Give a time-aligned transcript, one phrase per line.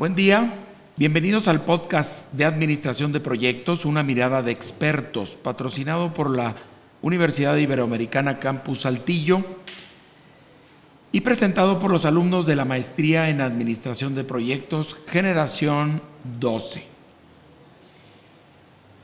[0.00, 0.50] Buen día,
[0.96, 6.56] bienvenidos al podcast de Administración de Proyectos, una mirada de expertos, patrocinado por la
[7.02, 9.44] Universidad Iberoamericana Campus Saltillo
[11.12, 16.00] y presentado por los alumnos de la Maestría en Administración de Proyectos Generación
[16.40, 16.82] 12.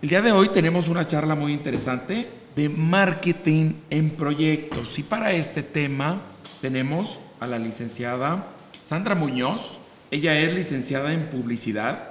[0.00, 2.26] El día de hoy tenemos una charla muy interesante
[2.56, 6.22] de marketing en proyectos y para este tema
[6.62, 8.46] tenemos a la licenciada
[8.82, 9.80] Sandra Muñoz.
[10.10, 12.10] Ella es licenciada en publicidad,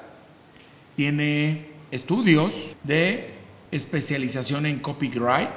[0.98, 3.30] tiene estudios de
[3.72, 5.50] especialización en copyright,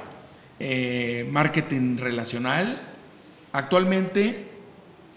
[0.59, 2.81] eh, marketing relacional.
[3.51, 4.47] Actualmente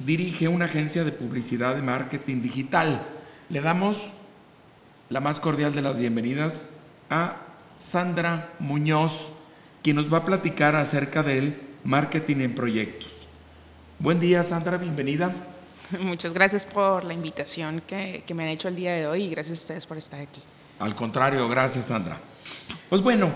[0.00, 3.06] dirige una agencia de publicidad de marketing digital.
[3.50, 4.12] Le damos
[5.08, 6.62] la más cordial de las bienvenidas
[7.08, 7.36] a
[7.78, 9.32] Sandra Muñoz,
[9.82, 13.28] quien nos va a platicar acerca del marketing en proyectos.
[14.00, 15.32] Buen día, Sandra, bienvenida.
[16.00, 19.28] Muchas gracias por la invitación que, que, me han hecho el día de hoy y
[19.30, 20.40] gracias a ustedes por estar aquí.
[20.78, 22.18] Al contrario, gracias Sandra.
[22.88, 23.30] Pues bueno,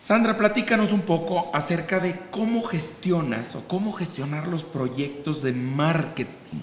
[0.00, 6.60] Sandra, platícanos un poco acerca de cómo gestionas o cómo gestionar los proyectos de marketing.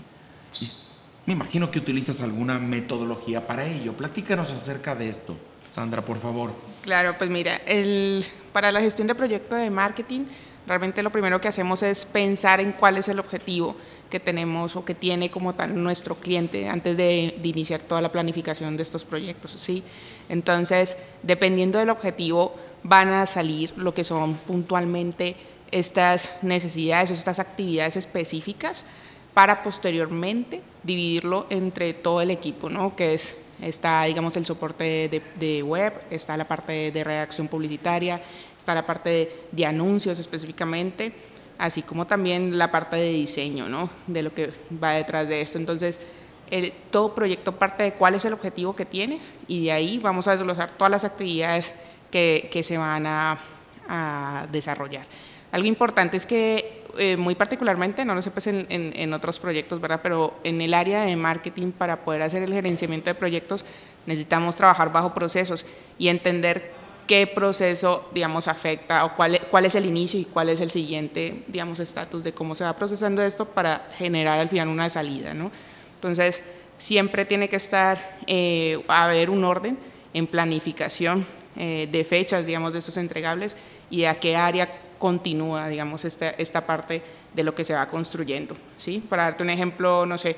[1.25, 3.93] Me imagino que utilizas alguna metodología para ello.
[3.93, 5.38] Platícanos acerca de esto,
[5.69, 6.52] Sandra, por favor.
[6.83, 10.25] Claro, pues mira, el, para la gestión de proyectos de marketing,
[10.67, 13.75] realmente lo primero que hacemos es pensar en cuál es el objetivo
[14.09, 18.11] que tenemos o que tiene como tal nuestro cliente antes de, de, iniciar toda la
[18.11, 19.83] planificación de estos proyectos, ¿sí?
[20.30, 25.36] Entonces, dependiendo del objetivo, van a salir lo que son puntualmente
[25.72, 28.86] estas necesidades o estas actividades específicas
[29.33, 32.95] para posteriormente dividirlo entre todo el equipo, ¿no?
[32.95, 38.21] Que es está, digamos, el soporte de, web, está la parte de redacción publicitaria,
[38.57, 41.13] está la parte de, de anuncios específicamente,
[41.57, 43.89] así como también la parte de diseño, ¿no?
[44.07, 44.51] De lo que
[44.83, 45.57] va detrás de esto.
[45.57, 46.01] Entonces,
[46.49, 50.27] el, todo proyecto parte de cuál es el objetivo que tienes y de ahí vamos
[50.27, 51.73] a desglosar todas las actividades
[52.11, 53.39] que, que se van a,
[53.87, 55.05] a, desarrollar.
[55.52, 59.39] Algo importante es que eh, muy particularmente, no lo sé pues en, en, en, otros
[59.39, 60.02] proyectos, ¿verdad?
[60.04, 63.65] Pero en el área de marketing para poder hacer el gerenciamiento de proyectos
[64.05, 65.65] necesitamos trabajar bajo procesos
[65.98, 66.71] y entender
[67.08, 71.43] qué proceso, digamos, afecta o cuál, cuál es el inicio y cuál es el siguiente,
[71.48, 75.52] digamos, estatus de cómo se va procesando esto para generar al final una salida, ¿no?
[75.95, 76.43] Entonces,
[76.77, 79.77] siempre tiene que estar, eh, haber un orden
[80.14, 81.25] en planificación
[81.55, 83.55] eh, de fechas, digamos, de estos entregables
[83.89, 84.70] y a qué área
[85.03, 87.02] continúa, digamos, esta, esta parte
[87.33, 89.03] de lo que se va construyendo, ¿sí?
[89.09, 90.37] Para darte un ejemplo, no sé,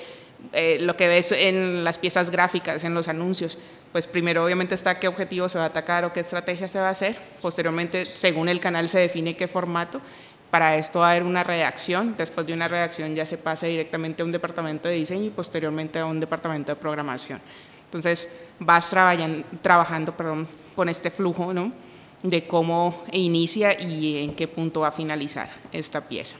[0.53, 3.59] eh, lo que ves en las piezas gráficas, en los anuncios,
[3.91, 6.87] pues primero obviamente está qué objetivo se va a atacar o qué estrategia se va
[6.87, 10.01] a hacer, posteriormente según el canal se define qué formato,
[10.49, 14.23] para esto va a haber una redacción, después de una redacción ya se pasa directamente
[14.23, 17.39] a un departamento de diseño y posteriormente a un departamento de programación.
[17.83, 21.71] Entonces vas trabajando perdón, con este flujo ¿no?
[22.29, 26.37] De cómo inicia y en qué punto va a finalizar esta pieza.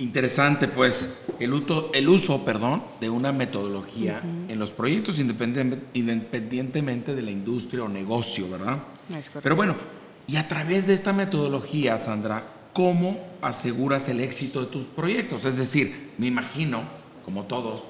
[0.00, 4.52] Interesante, pues, el uso, el uso perdón, de una metodología uh -huh.
[4.52, 8.78] en los proyectos independientemente de la industria o negocio, ¿verdad?
[9.18, 9.74] Es Pero bueno,
[10.28, 15.44] y a través de esta metodología, Sandra, ¿cómo aseguras el éxito de tus proyectos?
[15.44, 16.82] Es decir, me imagino,
[17.24, 17.84] como todos,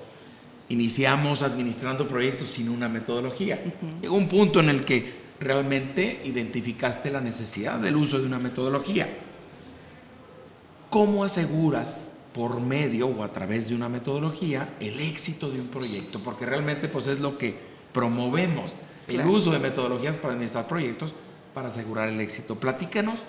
[0.70, 3.60] iniciamos administrando proyectos sin una metodología.
[3.64, 4.00] Uh -huh.
[4.02, 9.08] Llegó un punto en el que realmente identificaste la necesidad del uso de una metodología.
[10.90, 16.20] ¿Cómo aseguras por medio o a través de una metodología el éxito de un proyecto?
[16.20, 17.54] Porque realmente pues es lo que
[17.92, 18.72] promovemos,
[19.06, 19.28] claro.
[19.28, 21.14] el uso de metodologías para administrar proyectos
[21.54, 22.54] para asegurar el éxito.
[22.54, 23.24] Platícanos,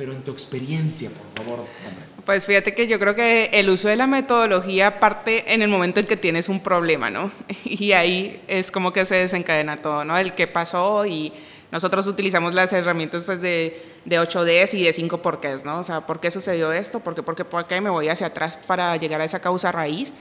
[0.00, 2.06] pero en tu experiencia, por favor, Sandra.
[2.24, 6.00] Pues fíjate que yo creo que el uso de la metodología parte en el momento
[6.00, 7.30] en que tienes un problema, ¿no?
[7.66, 10.16] Y ahí es como que se desencadena todo, ¿no?
[10.16, 11.34] El qué pasó y
[11.70, 15.80] nosotros utilizamos las herramientas pues de, de 8Ds y de 5 porqués, ¿no?
[15.80, 17.00] O sea, ¿por qué sucedió esto?
[17.00, 19.70] ¿Por qué, por qué, por qué me voy hacia atrás para llegar a esa causa
[19.70, 20.14] raíz?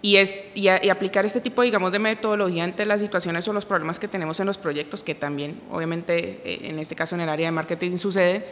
[0.00, 3.52] Y, es, y, a, y, aplicar este tipo, digamos, de metodología ante las situaciones o
[3.52, 7.20] los problemas que tenemos en los proyectos, que también, obviamente, eh, en este caso en
[7.20, 8.46] el área de marketing sucede,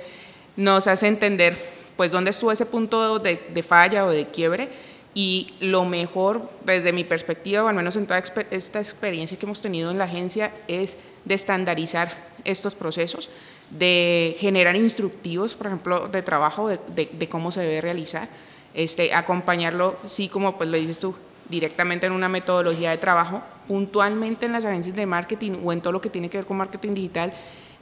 [0.56, 1.56] nos hace entender,
[1.96, 4.68] pues, dónde estuvo ese punto de, de falla o de quiebre.
[5.14, 9.62] Y lo mejor, desde mi perspectiva, o al menos en toda esta experiencia que hemos
[9.62, 12.12] tenido en la agencia, es de estandarizar
[12.44, 13.30] estos procesos,
[13.70, 18.28] de generar instructivos, por ejemplo, de trabajo, de, de, de cómo se debe realizar,
[18.74, 21.14] este, acompañarlo, sí, como pues lo dices tú,
[21.48, 25.94] directamente en una metodología de trabajo, puntualmente en las agencias de marketing o en todo
[25.94, 27.32] lo que tiene que ver con marketing digital,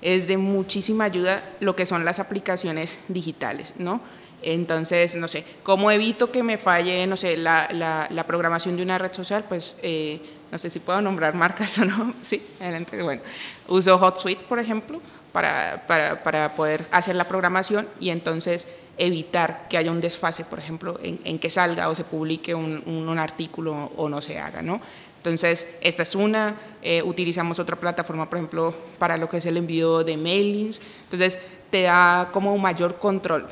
[0.03, 4.01] es de muchísima ayuda lo que son las aplicaciones digitales, ¿no?
[4.45, 8.99] Entonces, no sé, ¿cómo evito que me falle, no sé, la, la, programación de una
[8.99, 9.45] red social?
[9.49, 10.21] Pues, eh,
[10.53, 12.13] no sé si puedo nombrar marcas o no.
[12.23, 13.03] Sí, adelante.
[13.03, 13.23] Bueno,
[13.69, 15.01] uso HotSuite, por ejemplo,
[15.33, 18.69] para, para, para, poder hacer la programación y entonces
[18.99, 22.83] evitar que haya un desfase, por ejemplo, en, en que salga o se publique un,
[22.87, 24.81] un, un, artículo o no se haga, ¿no?
[25.25, 29.57] Entonces, esta es una, eh, utilizamos otra plataforma, por ejemplo, para lo que es el
[29.57, 31.39] envío de mailings, entonces
[31.71, 33.49] te da como un mayor control,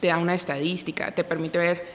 [0.00, 1.86] te da una estadística, te permite ver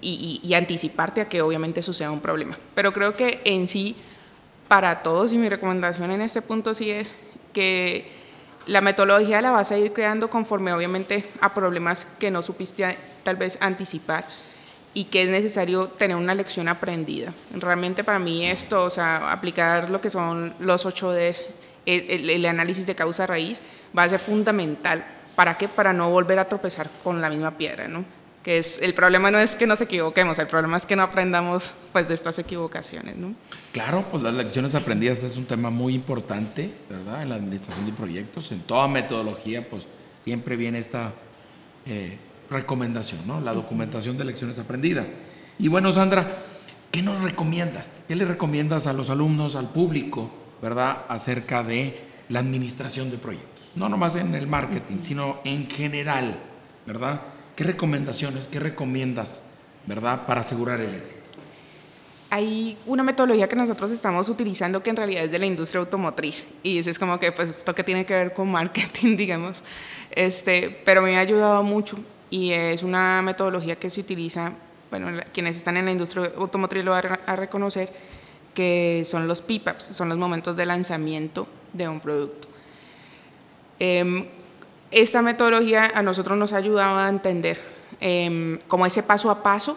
[0.00, 2.56] y, y, y anticiparte a que obviamente suceda un problema.
[2.74, 3.94] Pero creo que en sí,
[4.68, 7.14] para todos, y mi recomendación en este punto sí es
[7.52, 8.08] que
[8.64, 13.36] la metodología la vas a ir creando conforme obviamente a problemas que no supiste tal
[13.36, 14.24] vez anticipar
[14.94, 17.34] y que es necesario tener una lección aprendida.
[17.52, 21.42] Realmente para mí esto, o sea, aplicar lo que son los 8Ds,
[21.84, 23.60] el, el, análisis de causa raíz,
[23.96, 25.04] va a ser fundamental.
[25.34, 25.66] ¿Para qué?
[25.66, 28.04] Para no volver a tropezar con la misma piedra, ¿no?
[28.44, 31.72] Que es, el problema no es que nos equivoquemos, el problema es que no aprendamos
[31.92, 33.34] pues, de estas equivocaciones, ¿no?
[33.72, 37.22] Claro, pues las lecciones aprendidas es un tema muy importante, ¿verdad?
[37.22, 39.86] En la administración de proyectos, en toda metodología, pues
[40.22, 41.12] siempre viene esta...
[41.86, 42.16] Eh,
[42.50, 43.40] recomendación, ¿no?
[43.40, 45.12] La documentación de lecciones aprendidas.
[45.58, 46.26] Y bueno, Sandra,
[46.90, 48.04] ¿qué nos recomiendas?
[48.08, 50.30] ¿Qué le recomiendas a los alumnos, al público,
[50.60, 51.02] ¿verdad?
[51.08, 51.98] Acerca de
[52.28, 53.72] la administración de proyectos.
[53.76, 56.36] No nomás en el marketing, sino en general,
[56.86, 57.20] ¿verdad?
[57.56, 59.44] ¿Qué recomendaciones, qué recomiendas,
[59.86, 60.26] ¿verdad?
[60.26, 61.20] Para asegurar el éxito.
[62.30, 66.48] Hay una metodología que nosotros estamos utilizando que en realidad es de la industria automotriz
[66.64, 69.62] y es como que pues esto que tiene que ver con marketing, digamos,
[70.10, 71.96] este, pero me ha ayudado mucho
[72.34, 74.50] y es una metodología que se utiliza,
[74.90, 77.88] bueno, quienes están en la industria automotriz lo van a reconocer,
[78.52, 82.48] que son los PIPAPs, son los momentos de lanzamiento de un producto.
[83.78, 84.28] Eh,
[84.90, 87.60] esta metodología a nosotros nos ha ayudado a entender
[88.00, 89.76] eh, como ese paso a paso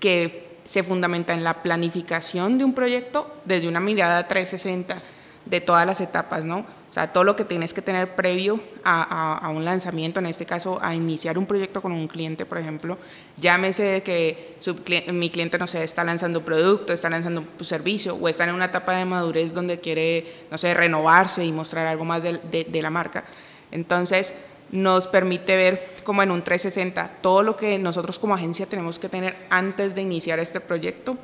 [0.00, 5.02] que se fundamenta en la planificación de un proyecto desde una mirada 360
[5.44, 6.64] de todas las etapas, ¿no?
[6.88, 10.26] O sea, todo lo que tienes que tener previo a, a, a, un lanzamiento, en
[10.26, 12.96] este caso a iniciar un proyecto con un cliente, por ejemplo,
[13.38, 14.76] llámese que su,
[15.12, 18.54] mi cliente, no sé, está lanzando un producto, está lanzando un servicio o está en
[18.54, 22.64] una etapa de madurez donde quiere, no sé, renovarse y mostrar algo más de, de,
[22.64, 23.24] de la marca.
[23.72, 24.34] Entonces,
[24.70, 29.08] nos permite ver como en un 360 todo lo que nosotros como agencia tenemos que
[29.08, 31.16] tener antes de iniciar este proyecto,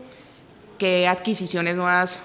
[0.78, 2.20] qué adquisiciones nuevas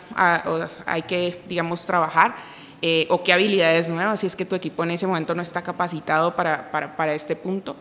[0.86, 2.36] hay que, digamos, trabajar
[2.82, 5.64] eh, o qué habilidades nuevas, si es que tu equipo en ese momento no está
[5.64, 7.76] capacitado para, para, para, este punto.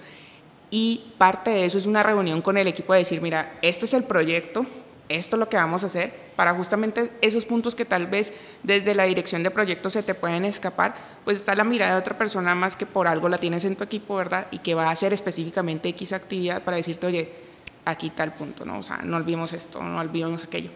[0.71, 3.95] Y parte de eso es una reunión con el equipo de decir, mira, este es
[3.95, 4.65] el proyecto,
[5.09, 8.33] esto es lo que vamos a hacer, para justamente esos puntos que tal vez
[8.63, 10.95] desde la dirección de proyectos se te pueden escapar,
[11.25, 13.85] pues está la mirada de otra persona más que por algo la tienes en tu
[13.85, 14.47] equipo, ¿verdad?
[14.51, 17.33] Y que va a hacer específicamente X actividad para decirte, oye,
[17.85, 18.79] aquí tal punto, ¿no?
[18.79, 20.71] O sea, no olvidemos esto, no olvidemos aquello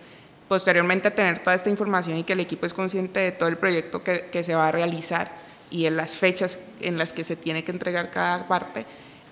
[0.51, 4.03] posteriormente tener toda esta información y que el equipo es consciente de todo el proyecto
[4.03, 5.31] que, que, se va a realizar
[5.71, 8.85] y en las fechas en las que se tiene que entregar cada parte,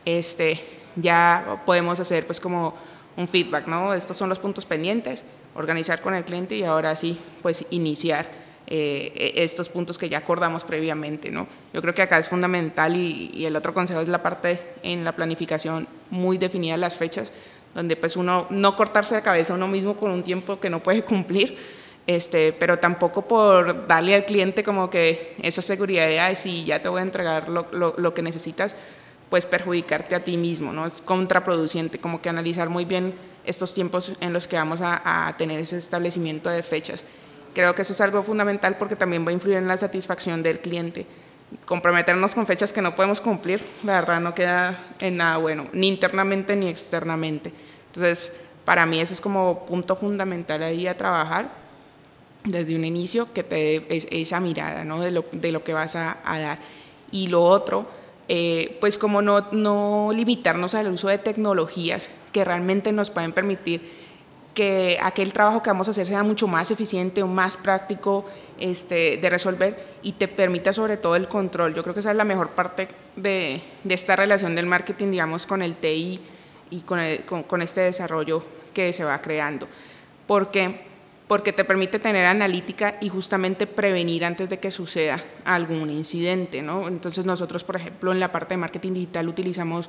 [0.04, 0.60] este,
[0.94, 2.72] ya podemos hacer pues como
[3.16, 3.94] un feedback, ¿no?
[3.94, 5.24] Estos son los puntos pendientes,
[5.56, 8.30] organizar con el cliente y ahora sí, pues iniciar
[8.68, 11.48] eh, estos puntos que ya acordamos previamente, ¿no?
[11.74, 15.02] Yo creo que acá es fundamental y, y el otro consejo es la parte en
[15.02, 17.32] la planificación muy definida las fechas,
[17.74, 21.02] donde pues uno no cortarse la cabeza uno mismo con un tiempo que no puede
[21.04, 21.56] cumplir,
[22.06, 26.80] este, pero tampoco por darle al cliente como que esa seguridad de, ay, sí, ya
[26.80, 28.74] te voy a entregar lo, lo, lo que necesitas,
[29.28, 30.86] pues perjudicarte a ti mismo, ¿no?
[30.86, 33.14] Es contraproducente, como que analizar muy bien
[33.44, 37.04] estos tiempos en los que vamos a, a tener ese establecimiento de fechas.
[37.54, 40.60] Creo que eso es algo fundamental porque también va a influir en la satisfacción del
[40.60, 41.06] cliente
[41.64, 45.88] comprometernos con fechas que no podemos cumplir, la verdad no queda en nada bueno, ni
[45.88, 47.52] internamente ni externamente.
[47.86, 48.32] Entonces,
[48.64, 51.50] para mí eso es como punto fundamental ahí a trabajar
[52.44, 55.00] desde un inicio, que te dé esa mirada ¿no?
[55.00, 56.58] de, lo, de lo que vas a, dar.
[57.10, 57.86] Y lo otro,
[58.28, 64.07] eh, pues como no, no limitarnos al uso de tecnologías que realmente nos pueden permitir
[64.58, 68.24] que aquel trabajo que vamos a hacer sea mucho más eficiente o más práctico
[68.58, 71.74] este, de resolver y te permita sobre todo el control.
[71.74, 75.62] Yo creo que esa es la mejor parte de, esta relación del marketing, digamos, con
[75.62, 76.20] el TI
[76.70, 76.98] y con,
[77.46, 78.42] con este desarrollo
[78.74, 79.68] que se va creando.
[80.26, 80.88] Porque
[81.28, 86.88] porque te permite tener analítica y justamente prevenir antes de que suceda algún incidente, ¿no?
[86.88, 89.88] Entonces nosotros, por ejemplo, en la parte de marketing digital utilizamos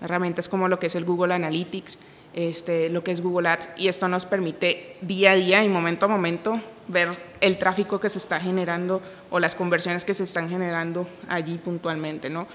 [0.00, 1.98] herramientas como lo que es el Google Analytics,
[2.36, 6.04] este, lo que es Google Ads, y esto nos permite día a día y momento
[6.04, 7.08] a momento ver
[7.40, 9.00] el tráfico que se está generando
[9.30, 12.46] o las conversiones que se están generando allí puntualmente, ¿no?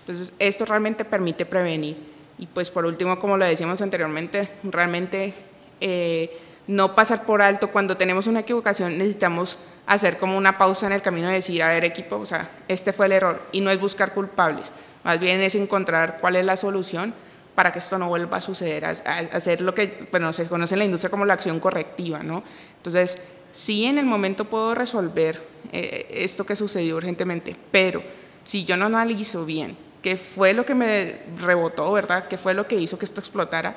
[0.00, 1.96] Entonces, esto realmente permite prevenir.
[2.38, 5.34] Y pues por último, como lo decíamos anteriormente, realmente
[5.80, 7.70] eh, no pasar por alto.
[7.70, 11.68] Cuando tenemos una equivocación necesitamos hacer como una pausa en el camino y decir, a
[11.68, 13.42] ver equipo, o sea, este fue el error.
[13.52, 17.14] Y no es buscar culpables, más bien es encontrar cuál es la solución
[17.54, 20.80] para que esto no vuelva a suceder, a, hacer lo que bueno, se conoce en
[20.80, 22.22] la industria como la acción correctiva.
[22.22, 22.42] ¿no?
[22.76, 23.18] Entonces,
[23.52, 25.42] sí en el momento puedo resolver
[25.72, 28.02] eh, esto que sucedió urgentemente, pero
[28.44, 32.26] si yo no analizo bien qué fue lo que me rebotó, ¿verdad?
[32.26, 33.76] ¿Qué fue lo que hizo que esto explotara?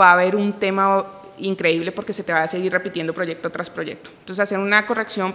[0.00, 1.04] Va a haber un tema
[1.38, 4.10] increíble porque se te va a seguir repitiendo proyecto tras proyecto.
[4.20, 5.34] Entonces, hacer una corrección,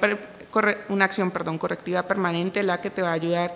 [0.90, 3.54] una acción, perdón, correctiva permanente la que te va a ayudar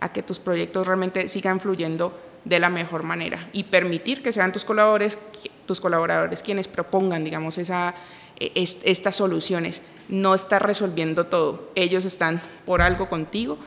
[0.00, 4.52] a que tus proyectos realmente sigan fluyendo de la mejor manera y permitir que sean
[4.52, 5.18] tus colaboradores,
[5.66, 7.94] tus colaboradores quienes propongan, digamos, esa,
[8.38, 8.52] e,
[8.84, 9.82] estas soluciones.
[10.08, 11.70] No estar resolviendo todo.
[11.76, 13.58] Ellos están por algo contigo,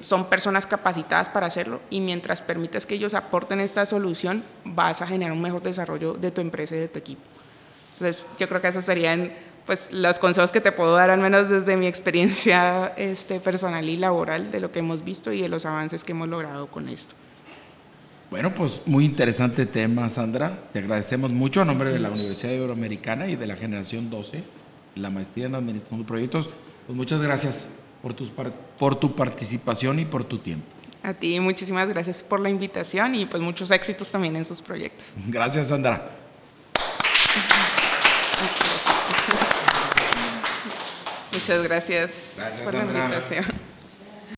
[0.00, 5.06] son personas capacitadas para hacerlo y mientras permitas que ellos aporten esta solución, vas a
[5.06, 7.22] generar un mejor desarrollo de tu empresa y de tu equipo.
[7.92, 9.32] Entonces, yo creo que esos serían
[9.66, 13.96] pues, los consejos que te puedo dar, al menos desde mi experiencia este, personal y
[13.96, 17.14] laboral, de lo que hemos visto y de los avances que hemos logrado con esto.
[18.30, 20.64] Bueno, pues muy interesante tema, Sandra.
[20.72, 24.44] Te agradecemos mucho a nombre de la Universidad Iberoamericana y de la Generación 12,
[24.96, 26.50] la maestría en Administración de Proyectos.
[26.86, 28.30] Pues muchas gracias por, tus,
[28.78, 30.66] por tu participación y por tu tiempo.
[31.02, 35.14] A ti, muchísimas gracias por la invitación y pues muchos éxitos también en sus proyectos.
[35.28, 36.10] Gracias, Sandra.
[41.32, 43.67] Muchas gracias, por la invitación.